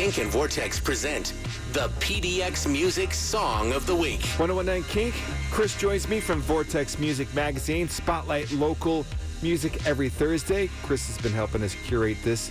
[0.00, 1.34] Kink and Vortex present
[1.74, 4.22] the PDX Music Song of the Week.
[4.38, 5.14] 1019 Kink.
[5.50, 9.04] Chris joins me from Vortex Music Magazine, spotlight local
[9.42, 10.70] music every Thursday.
[10.84, 12.48] Chris has been helping us curate this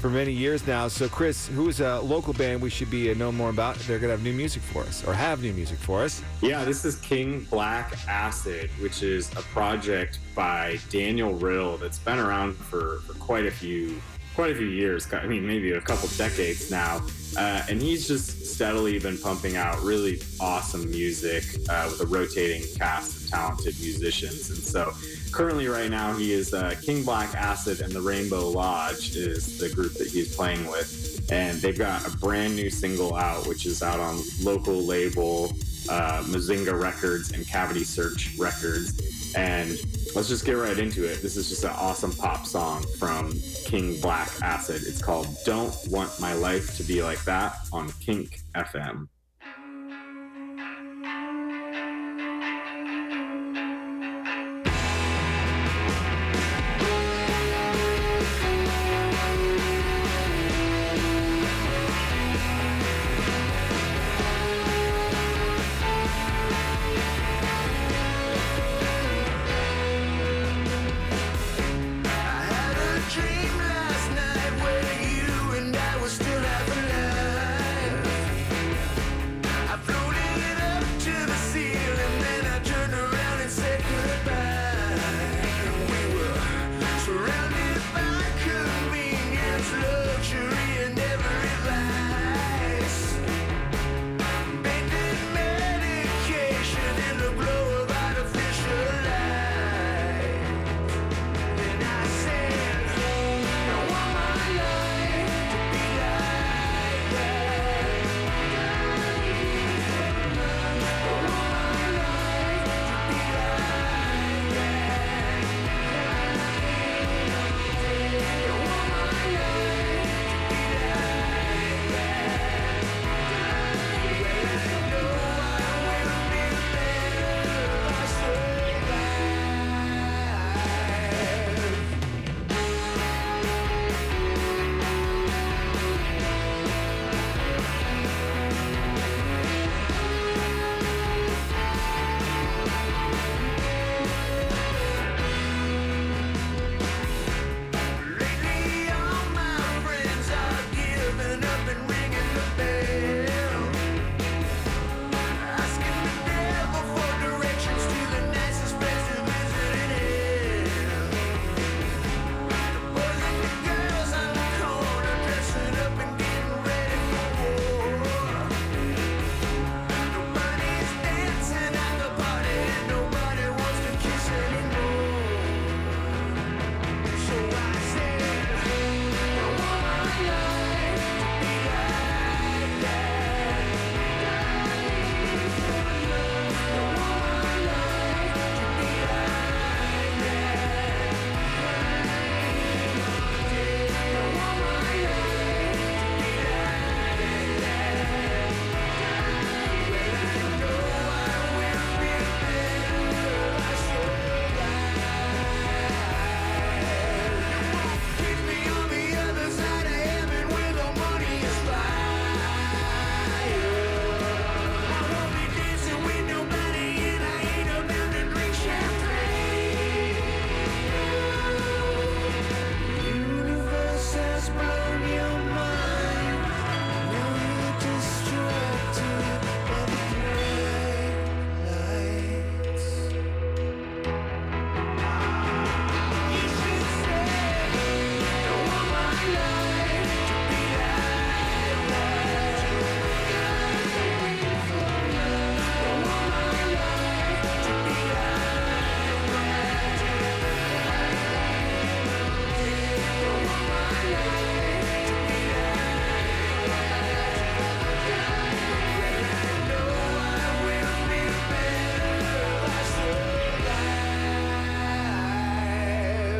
[0.00, 0.88] for many years now.
[0.88, 3.76] So, Chris, who is a local band we should be uh, know more about?
[3.76, 6.20] They're going to have new music for us or have new music for us.
[6.42, 12.18] Yeah, this is King Black Acid, which is a project by Daniel Riddle that's been
[12.18, 14.02] around for, for quite a few
[14.38, 15.12] quite a few years.
[15.12, 17.04] I mean, maybe a couple decades now.
[17.36, 22.62] Uh, and he's just steadily been pumping out really awesome music uh, with a rotating
[22.76, 24.50] cast of talented musicians.
[24.50, 24.92] And so,
[25.32, 29.70] currently, right now, he is uh, King Black Acid and the Rainbow Lodge is the
[29.70, 31.28] group that he's playing with.
[31.32, 35.46] And they've got a brand new single out, which is out on local label
[35.88, 39.07] uh, Mazinga Records and Cavity Search Records.
[39.36, 39.70] And
[40.14, 41.22] let's just get right into it.
[41.22, 43.32] This is just an awesome pop song from
[43.64, 44.82] King Black Acid.
[44.86, 49.08] It's called Don't Want My Life to Be Like That on Kink FM.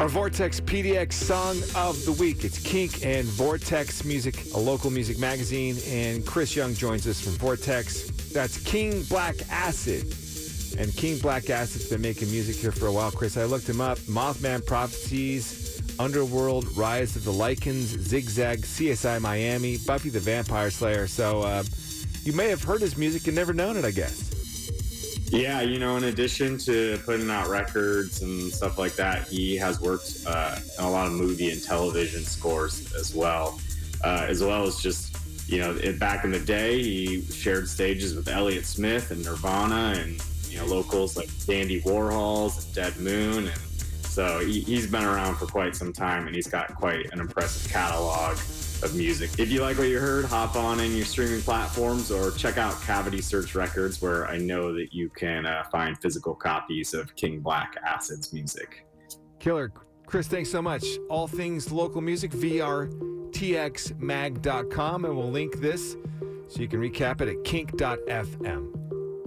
[0.00, 2.42] Our Vortex PDX Song of the Week.
[2.42, 5.76] It's Kink and Vortex Music, a local music magazine.
[5.86, 8.08] And Chris Young joins us from Vortex.
[8.32, 10.06] That's King Black Acid.
[10.80, 13.10] And King Black Acid's been making music here for a while.
[13.10, 13.98] Chris, I looked him up.
[13.98, 21.08] Mothman Prophecies, Underworld, Rise of the Lycans, Zigzag, CSI Miami, Buffy the Vampire Slayer.
[21.08, 21.62] So uh,
[22.22, 24.29] you may have heard his music and never known it, I guess.
[25.30, 29.80] Yeah, you know, in addition to putting out records and stuff like that, he has
[29.80, 33.60] worked uh, on a lot of movie and television scores as well,
[34.02, 35.16] uh, as well as just,
[35.48, 40.00] you know, it, back in the day, he shared stages with Elliott Smith and Nirvana
[40.00, 43.46] and, you know, locals like Dandy Warhols and Dead Moon.
[43.46, 43.60] And
[44.02, 47.70] so he, he's been around for quite some time and he's got quite an impressive
[47.70, 48.36] catalog
[48.82, 49.30] of music.
[49.38, 52.80] If you like what you heard, hop on in your streaming platforms or check out
[52.82, 57.40] Cavity Search Records, where I know that you can uh, find physical copies of King
[57.40, 58.86] Black Acid's music.
[59.38, 59.72] Killer.
[60.06, 60.84] Chris, thanks so much.
[61.08, 65.96] All things local music, vrtxmag.com, and we'll link this
[66.48, 68.79] so you can recap it at kink.fm.